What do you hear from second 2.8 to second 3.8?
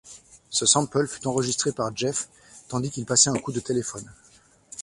qu'il passait un coup de